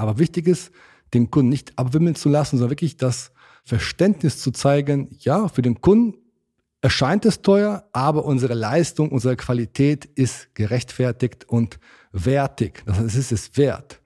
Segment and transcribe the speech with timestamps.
[0.00, 0.72] Aber wichtig ist,
[1.12, 3.32] den Kunden nicht abwimmeln zu lassen, sondern wirklich das
[3.64, 6.14] Verständnis zu zeigen, ja, für den Kunden
[6.80, 11.78] erscheint es teuer, aber unsere Leistung, unsere Qualität ist gerechtfertigt und
[12.12, 12.82] wertig.
[12.86, 14.00] Das heißt, es ist es wert.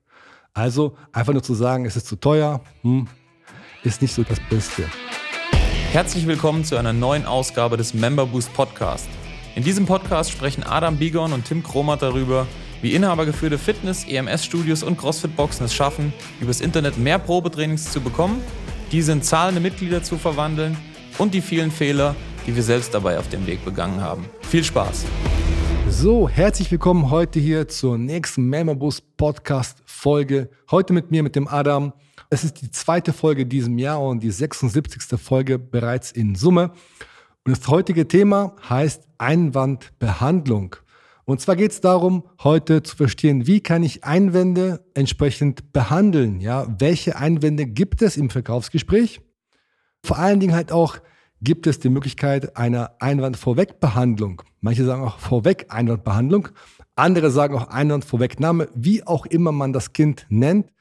[0.52, 3.06] Also einfach nur zu sagen, es ist zu teuer, hm,
[3.84, 4.82] ist nicht so das Beste.
[5.92, 9.06] Herzlich willkommen zu einer neuen Ausgabe des Member Boost Podcast.
[9.54, 12.48] In diesem Podcast sprechen Adam Bigon und Tim Kromat darüber,
[12.82, 18.40] wie inhabergeführte Fitness-, EMS-Studios und CrossFit-Boxen es schaffen, übers Internet mehr Probetrainings zu bekommen,
[18.92, 20.76] diese in zahlende Mitglieder zu verwandeln
[21.18, 22.14] und die vielen Fehler,
[22.46, 24.24] die wir selbst dabei auf dem Weg begangen haben.
[24.42, 25.04] Viel Spaß!
[25.88, 30.50] So, herzlich willkommen heute hier zur nächsten Memberbus Podcast Folge.
[30.70, 31.92] Heute mit mir, mit dem Adam.
[32.30, 35.20] Es ist die zweite Folge diesem Jahr und die 76.
[35.20, 36.72] Folge bereits in Summe.
[37.44, 40.76] Und das heutige Thema heißt Einwandbehandlung.
[41.26, 46.40] Und zwar geht es darum, heute zu verstehen, wie kann ich Einwände entsprechend behandeln?
[46.40, 49.20] Ja, welche Einwände gibt es im Verkaufsgespräch?
[50.02, 50.98] Vor allen Dingen halt auch,
[51.40, 54.42] gibt es die Möglichkeit einer Einwandvorwegbehandlung.
[54.60, 56.48] Manche sagen auch vorweg Einwandbehandlung.
[56.96, 60.72] Andere sagen auch Einwandvorwegnahme, wie auch immer man das Kind nennt.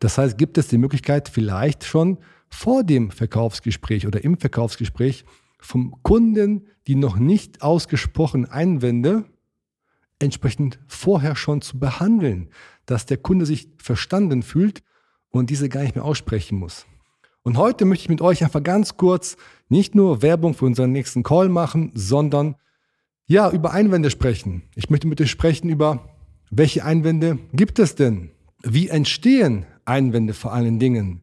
[0.00, 5.24] Das heißt, gibt es die Möglichkeit vielleicht schon vor dem Verkaufsgespräch oder im Verkaufsgespräch
[5.60, 9.24] vom Kunden die noch nicht ausgesprochenen Einwände
[10.18, 12.48] entsprechend vorher schon zu behandeln,
[12.86, 14.82] dass der Kunde sich verstanden fühlt
[15.30, 16.86] und diese gar nicht mehr aussprechen muss.
[17.42, 19.36] Und heute möchte ich mit euch einfach ganz kurz
[19.68, 22.56] nicht nur Werbung für unseren nächsten Call machen, sondern
[23.26, 24.62] ja, über Einwände sprechen.
[24.74, 26.08] Ich möchte mit euch sprechen über,
[26.50, 28.30] welche Einwände gibt es denn?
[28.62, 31.22] Wie entstehen Einwände vor allen Dingen?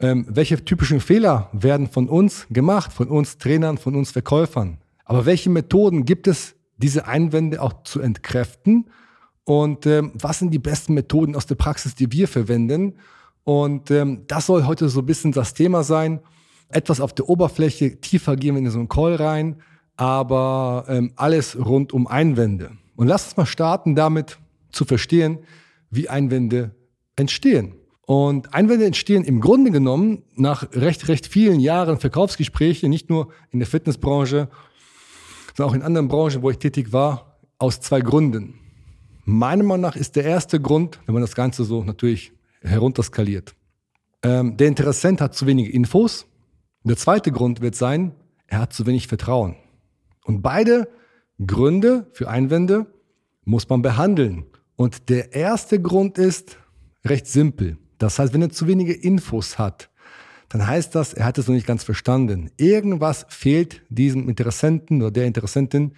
[0.00, 4.78] Ähm, welche typischen Fehler werden von uns gemacht, von uns Trainern, von uns Verkäufern?
[5.04, 8.90] Aber welche Methoden gibt es, diese Einwände auch zu entkräften.
[9.44, 12.94] Und ähm, was sind die besten Methoden aus der Praxis, die wir verwenden?
[13.44, 16.20] Und ähm, das soll heute so ein bisschen das Thema sein.
[16.68, 19.60] Etwas auf der Oberfläche, tiefer gehen wir in so einen Call rein,
[19.96, 22.72] aber ähm, alles rund um Einwände.
[22.96, 24.38] Und lass uns mal starten damit
[24.72, 25.40] zu verstehen,
[25.90, 26.74] wie Einwände
[27.16, 27.74] entstehen.
[28.06, 33.60] Und Einwände entstehen im Grunde genommen nach recht, recht vielen Jahren Verkaufsgespräche, nicht nur in
[33.60, 34.48] der Fitnessbranche,
[35.54, 38.54] sondern auch in anderen Branchen, wo ich tätig war, aus zwei Gründen.
[39.24, 43.54] Meiner Meinung nach ist der erste Grund, wenn man das Ganze so natürlich herunterskaliert,
[44.22, 46.26] ähm, der Interessent hat zu wenige Infos.
[46.82, 48.12] Der zweite Grund wird sein,
[48.46, 49.56] er hat zu wenig Vertrauen.
[50.24, 50.88] Und beide
[51.44, 52.86] Gründe für Einwände
[53.44, 54.46] muss man behandeln.
[54.76, 56.58] Und der erste Grund ist
[57.04, 57.78] recht simpel.
[57.98, 59.90] Das heißt, wenn er zu wenige Infos hat,
[60.54, 62.48] dann heißt das, er hat es noch nicht ganz verstanden.
[62.58, 65.94] Irgendwas fehlt diesem Interessenten oder der Interessentin.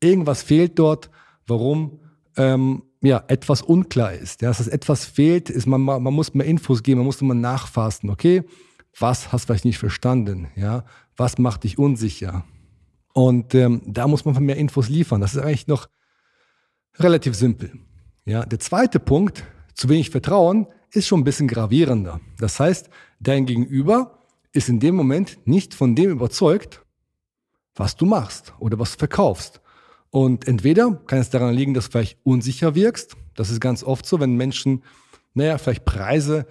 [0.00, 1.10] Irgendwas fehlt dort,
[1.46, 2.00] warum
[2.38, 4.40] ähm, ja, etwas unklar ist.
[4.40, 8.08] Ja, dass etwas fehlt, ist man, man muss mehr Infos geben, man muss immer nachfassen.
[8.08, 8.44] Okay,
[8.98, 10.48] was hast du vielleicht nicht verstanden?
[10.56, 12.44] Ja, was macht dich unsicher?
[13.12, 15.20] Und ähm, da muss man mehr Infos liefern.
[15.20, 15.86] Das ist eigentlich noch
[16.98, 17.72] relativ simpel.
[18.24, 22.20] Ja, der zweite Punkt, zu wenig Vertrauen, ist schon ein bisschen gravierender.
[22.38, 22.88] Das heißt,
[23.20, 24.18] dein Gegenüber
[24.52, 26.82] ist in dem Moment nicht von dem überzeugt,
[27.74, 29.60] was du machst oder was du verkaufst.
[30.10, 33.16] Und entweder kann es daran liegen, dass du vielleicht unsicher wirkst.
[33.34, 34.82] Das ist ganz oft so, wenn Menschen,
[35.34, 36.46] naja, vielleicht Preise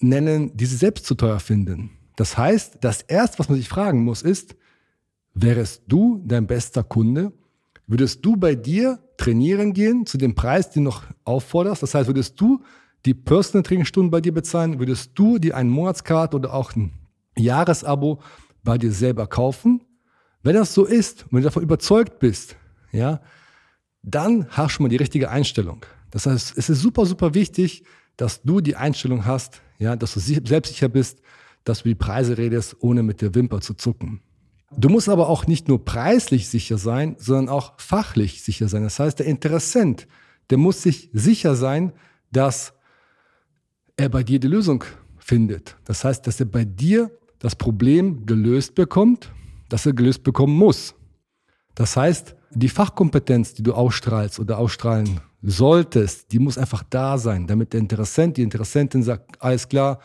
[0.00, 1.90] nennen, die sie selbst zu teuer finden.
[2.16, 4.56] Das heißt, das erste, was man sich fragen muss, ist,
[5.34, 7.32] wärest du dein bester Kunde?
[7.86, 11.82] Würdest du bei dir trainieren gehen zu dem Preis, den du noch aufforderst?
[11.82, 12.62] Das heißt, würdest du
[13.04, 16.92] die Personal Training Stunden bei dir bezahlen, würdest du dir einen Monatskarte oder auch ein
[17.36, 18.20] Jahresabo
[18.64, 19.82] bei dir selber kaufen?
[20.42, 22.56] Wenn das so ist, wenn du davon überzeugt bist,
[22.92, 23.20] ja,
[24.02, 25.84] dann hast du schon mal die richtige Einstellung.
[26.10, 27.84] Das heißt, es ist super, super wichtig,
[28.16, 31.20] dass du die Einstellung hast, ja, dass du selbstsicher bist,
[31.64, 34.20] dass du die Preise redest, ohne mit der Wimper zu zucken.
[34.76, 38.82] Du musst aber auch nicht nur preislich sicher sein, sondern auch fachlich sicher sein.
[38.82, 40.06] Das heißt, der Interessent,
[40.50, 41.92] der muss sich sicher sein,
[42.32, 42.74] dass
[43.98, 44.84] er bei dir die Lösung
[45.18, 45.76] findet.
[45.84, 47.10] Das heißt, dass er bei dir
[47.40, 49.30] das Problem gelöst bekommt,
[49.68, 50.94] das er gelöst bekommen muss.
[51.74, 57.46] Das heißt, die Fachkompetenz, die du ausstrahlst oder ausstrahlen solltest, die muss einfach da sein,
[57.46, 60.00] damit der Interessent, die Interessentin sagt, alles klar,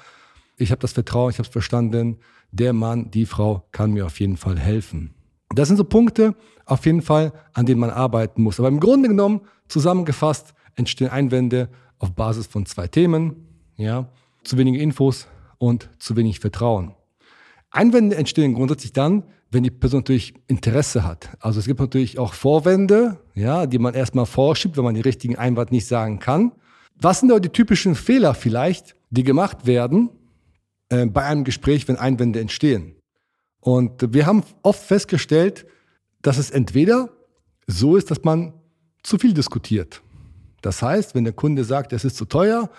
[0.57, 2.17] ich habe das Vertrauen, ich habe es verstanden,
[2.51, 5.13] der Mann, die Frau kann mir auf jeden Fall helfen.
[5.55, 6.35] Das sind so Punkte,
[6.65, 8.59] auf jeden Fall, an denen man arbeiten muss.
[8.59, 11.69] Aber im Grunde genommen, zusammengefasst, entstehen Einwände
[11.99, 14.09] auf Basis von zwei Themen ja,
[14.43, 15.27] zu wenige Infos
[15.57, 16.93] und zu wenig Vertrauen.
[17.71, 21.29] Einwände entstehen grundsätzlich dann, wenn die Person natürlich Interesse hat.
[21.39, 25.35] Also es gibt natürlich auch Vorwände, ja, die man erstmal vorschiebt, wenn man den richtigen
[25.37, 26.51] Einwand nicht sagen kann.
[26.99, 30.09] Was sind da die typischen Fehler vielleicht, die gemacht werden
[30.89, 32.95] äh, bei einem Gespräch, wenn Einwände entstehen.
[33.59, 35.65] Und wir haben oft festgestellt,
[36.21, 37.09] dass es entweder
[37.67, 38.53] so ist, dass man
[39.03, 40.01] zu viel diskutiert.
[40.61, 42.69] Das heißt, wenn der Kunde sagt, es ist zu teuer,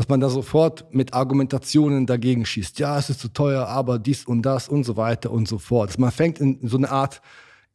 [0.00, 2.78] dass man da sofort mit Argumentationen dagegen schießt.
[2.78, 5.90] Ja, es ist zu teuer, aber dies und das und so weiter und so fort.
[5.90, 7.20] Dass man fängt in so eine Art,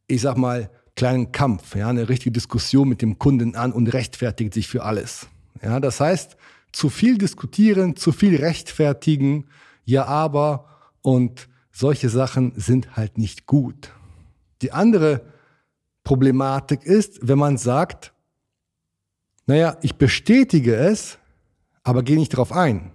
[0.08, 4.54] ich sag mal, kleinen Kampf, ja, eine richtige Diskussion mit dem Kunden an und rechtfertigt
[4.54, 5.28] sich für alles.
[5.62, 6.36] Ja, das heißt,
[6.72, 9.46] zu viel diskutieren, zu viel rechtfertigen,
[9.84, 10.66] ja, aber
[11.02, 13.92] und solche Sachen sind halt nicht gut.
[14.62, 15.20] Die andere
[16.02, 18.12] Problematik ist, wenn man sagt,
[19.46, 21.18] naja, ich bestätige es,
[21.86, 22.90] aber gehe nicht darauf ein.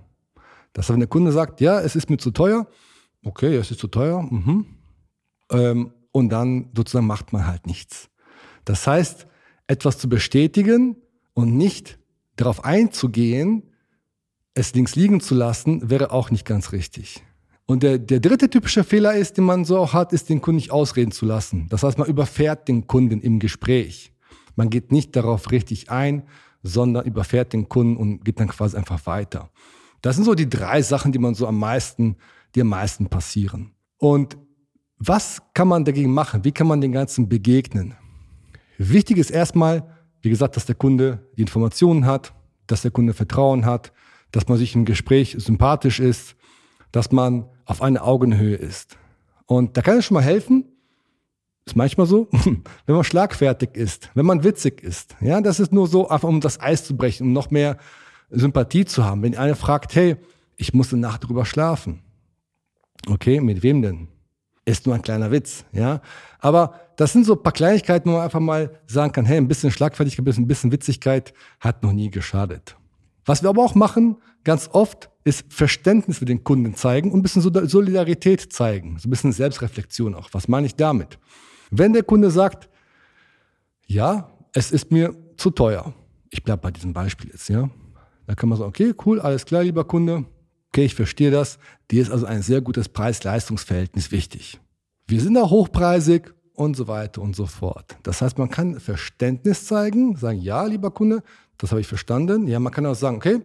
[0.73, 2.67] Das heißt, wenn der Kunde sagt, ja, es ist mir zu teuer,
[3.23, 4.65] okay, es ist zu teuer, mhm.
[5.49, 8.09] ähm, und dann sozusagen macht man halt nichts.
[8.65, 9.27] Das heißt,
[9.67, 10.97] etwas zu bestätigen
[11.33, 11.99] und nicht
[12.35, 13.71] darauf einzugehen,
[14.55, 17.23] es links liegen zu lassen, wäre auch nicht ganz richtig.
[17.65, 20.57] Und der, der dritte typische Fehler ist, den man so auch hat, ist, den Kunden
[20.57, 21.67] nicht ausreden zu lassen.
[21.69, 24.11] Das heißt, man überfährt den Kunden im Gespräch.
[24.57, 26.23] Man geht nicht darauf richtig ein,
[26.63, 29.49] sondern überfährt den Kunden und geht dann quasi einfach weiter.
[30.01, 32.17] Das sind so die drei Sachen, die man so am meisten,
[32.55, 33.71] die am meisten passieren.
[33.97, 34.37] Und
[34.97, 36.43] was kann man dagegen machen?
[36.43, 37.95] Wie kann man den Ganzen begegnen?
[38.77, 39.83] Wichtig ist erstmal,
[40.21, 42.33] wie gesagt, dass der Kunde die Informationen hat,
[42.67, 43.91] dass der Kunde Vertrauen hat,
[44.31, 46.35] dass man sich im Gespräch sympathisch ist,
[46.91, 48.97] dass man auf einer Augenhöhe ist.
[49.45, 50.65] Und da kann es schon mal helfen,
[51.65, 52.27] ist manchmal so,
[52.85, 55.15] wenn man schlagfertig ist, wenn man witzig ist.
[55.21, 57.77] Ja, das ist nur so, einfach um das Eis zu brechen, um noch mehr
[58.29, 59.21] Sympathie zu haben.
[59.21, 60.17] Wenn einer fragt, hey,
[60.57, 62.01] ich muss eine Nacht drüber schlafen.
[63.07, 64.07] Okay, mit wem denn?
[64.65, 66.01] Ist nur ein kleiner Witz, ja.
[66.39, 69.47] Aber das sind so ein paar Kleinigkeiten, wo man einfach mal sagen kann, hey, ein
[69.47, 72.75] bisschen Schlagfertigkeit, ein bisschen Witzigkeit hat noch nie geschadet.
[73.25, 77.23] Was wir aber auch machen, ganz oft, ist Verständnis für den Kunden zeigen und ein
[77.23, 78.97] bisschen Solidarität zeigen.
[78.99, 80.29] So ein bisschen Selbstreflexion auch.
[80.31, 81.19] Was meine ich damit?
[81.71, 82.69] Wenn der Kunde sagt,
[83.87, 85.93] ja, es ist mir zu teuer.
[86.29, 87.69] Ich bleibe bei diesem Beispiel jetzt, ja.
[88.27, 90.25] Da kann man sagen, okay, cool, alles klar, lieber Kunde.
[90.69, 91.59] Okay, ich verstehe das.
[91.89, 94.59] Dir ist also ein sehr gutes Preis-Leistungs-Verhältnis wichtig.
[95.07, 97.97] Wir sind auch hochpreisig und so weiter und so fort.
[98.03, 101.23] Das heißt, man kann Verständnis zeigen, sagen, ja, lieber Kunde,
[101.57, 102.47] das habe ich verstanden.
[102.47, 103.41] Ja, man kann auch sagen, okay,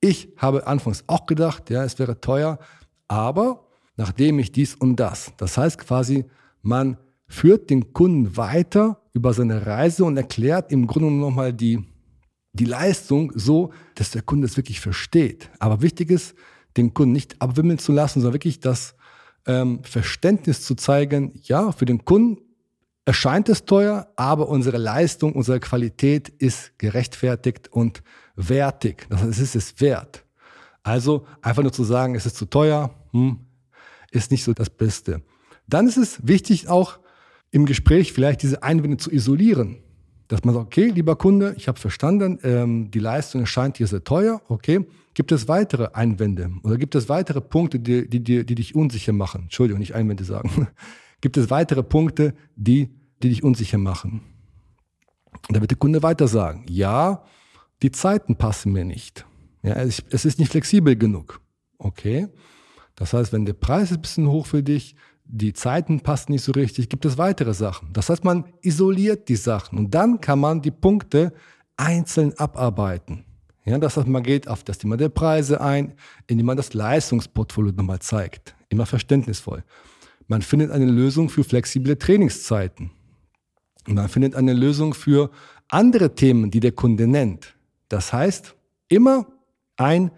[0.00, 2.58] ich habe anfangs auch gedacht, ja, es wäre teuer,
[3.08, 3.66] aber
[3.96, 6.24] nachdem ich dies und das, das heißt quasi,
[6.62, 6.96] man
[7.32, 11.82] führt den Kunden weiter über seine Reise und erklärt im Grunde nochmal die,
[12.52, 15.50] die Leistung so, dass der Kunde es wirklich versteht.
[15.58, 16.34] Aber wichtig ist,
[16.76, 18.94] den Kunden nicht abwimmeln zu lassen, sondern wirklich das
[19.46, 22.38] ähm, Verständnis zu zeigen, ja, für den Kunden
[23.06, 28.02] erscheint es teuer, aber unsere Leistung, unsere Qualität ist gerechtfertigt und
[28.36, 29.06] wertig.
[29.08, 30.24] Das heißt, es ist es wert.
[30.82, 33.40] Also einfach nur zu sagen, es ist zu teuer, hm,
[34.10, 35.22] ist nicht so das Beste.
[35.66, 37.01] Dann ist es wichtig auch
[37.52, 39.78] im Gespräch vielleicht diese Einwände zu isolieren.
[40.26, 44.02] Dass man sagt, okay, lieber Kunde, ich habe verstanden, ähm, die Leistung erscheint hier sehr
[44.02, 44.84] teuer, okay.
[45.14, 49.12] Gibt es weitere Einwände oder gibt es weitere Punkte, die, die, die, die dich unsicher
[49.12, 49.42] machen?
[49.42, 50.68] Entschuldigung, nicht Einwände sagen.
[51.20, 52.88] gibt es weitere Punkte, die,
[53.22, 54.22] die dich unsicher machen?
[55.48, 57.24] Und da wird der Kunde weiter sagen, ja,
[57.82, 59.26] die Zeiten passen mir nicht.
[59.62, 61.40] Ja, es, ist nicht flexibel genug.
[61.76, 62.28] Okay.
[62.94, 66.44] Das heißt, wenn der Preis ist ein bisschen hoch für dich, die Zeiten passen nicht
[66.44, 67.92] so richtig, gibt es weitere Sachen.
[67.92, 71.32] Das heißt, man isoliert die Sachen und dann kann man die Punkte
[71.76, 73.24] einzeln abarbeiten.
[73.64, 75.94] Ja, das heißt, man geht auf das Thema der Preise ein,
[76.26, 78.56] indem man das Leistungsportfolio nochmal zeigt.
[78.68, 79.62] Immer verständnisvoll.
[80.26, 82.90] Man findet eine Lösung für flexible Trainingszeiten.
[83.86, 85.30] Man findet eine Lösung für
[85.68, 87.54] andere Themen, die der Kunde nennt.
[87.88, 88.54] Das heißt,
[88.88, 89.26] immer
[89.76, 90.10] ein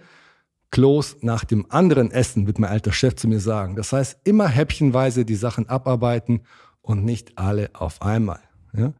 [0.74, 3.76] Kloß nach dem anderen essen, wird mein alter Chef zu mir sagen.
[3.76, 6.40] Das heißt, immer häppchenweise die Sachen abarbeiten
[6.82, 8.40] und nicht alle auf einmal.
[8.76, 8.92] Ja?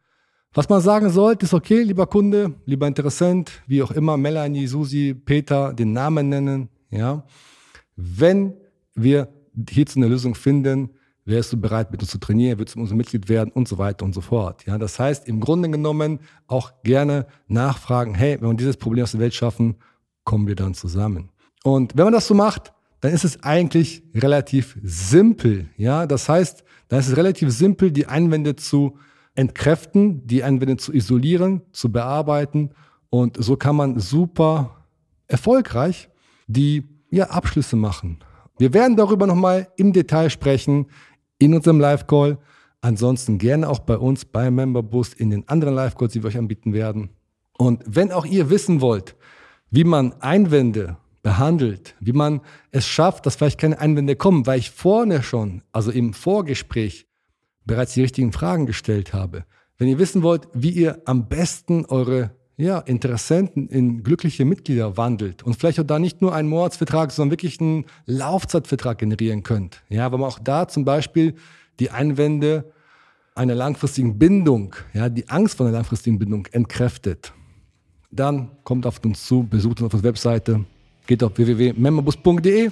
[0.52, 5.14] Was man sagen sollte, ist okay, lieber Kunde, lieber Interessent, wie auch immer, Melanie, Susi,
[5.14, 6.69] Peter, den Namen nennen.
[6.90, 7.25] Ja?
[7.97, 8.54] Wenn
[8.95, 9.26] wir
[9.69, 10.90] hierzu eine Lösung finden,
[11.25, 14.04] wärst du bereit, mit uns zu trainieren, würdest du unser Mitglied werden und so weiter
[14.04, 14.64] und so fort.
[14.64, 19.11] Ja, das heißt, im Grunde genommen auch gerne nachfragen, hey, wenn wir dieses Problem aus
[19.11, 19.75] der Welt schaffen,
[20.23, 21.31] kommen wir dann zusammen.
[21.64, 25.68] Und wenn man das so macht, dann ist es eigentlich relativ simpel.
[25.76, 28.99] Ja, das heißt, dann ist es relativ simpel, die Einwände zu
[29.35, 32.71] entkräften, die Einwände zu isolieren, zu bearbeiten.
[33.11, 34.85] Und so kann man super
[35.26, 36.11] erfolgreich
[36.47, 38.18] die ja, Abschlüsse machen.
[38.59, 40.87] Wir werden darüber nochmal im Detail sprechen
[41.38, 42.38] in unserem Live-Call.
[42.83, 46.75] Ansonsten gerne auch bei uns bei Memberboost in den anderen Live-Calls, die wir euch anbieten
[46.75, 47.11] werden.
[47.56, 49.16] Und wenn auch ihr wissen wollt,
[49.71, 54.71] wie man Einwände behandelt, wie man es schafft, dass vielleicht keine Einwände kommen, weil ich
[54.71, 57.07] vorne schon, also im Vorgespräch,
[57.64, 59.47] bereits die richtigen Fragen gestellt habe.
[59.78, 65.43] Wenn ihr wissen wollt, wie ihr am besten eure ja, Interessenten in glückliche Mitglieder wandelt
[65.43, 69.83] und vielleicht auch da nicht nur einen Monatsvertrag, sondern wirklich einen Laufzeitvertrag generieren könnt.
[69.88, 71.35] Ja, weil man auch da zum Beispiel
[71.81, 72.71] die Einwände
[73.35, 77.33] einer langfristigen Bindung, ja, die Angst vor einer langfristigen Bindung entkräftet.
[78.11, 80.66] Dann kommt auf uns zu, besucht uns auf der Webseite,
[81.06, 82.70] geht auf www.memberbus.de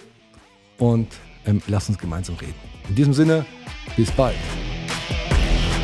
[0.78, 1.08] und
[1.46, 2.54] ähm, lasst uns gemeinsam reden.
[2.88, 3.44] In diesem Sinne,
[3.96, 4.36] bis bald.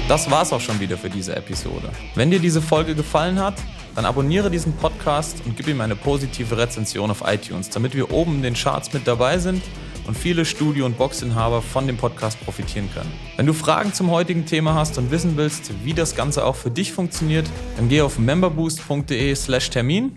[0.08, 1.90] Das war's auch schon wieder für diese Episode.
[2.14, 3.54] Wenn dir diese Folge gefallen hat,
[3.94, 8.36] dann abonniere diesen Podcast und gib ihm eine positive Rezension auf iTunes, damit wir oben
[8.36, 9.62] in den Charts mit dabei sind
[10.06, 13.12] und viele Studio- und Boxinhaber von dem Podcast profitieren können.
[13.36, 16.70] Wenn du Fragen zum heutigen Thema hast und wissen willst, wie das Ganze auch für
[16.70, 20.16] dich funktioniert, dann geh auf memberboost.de/termin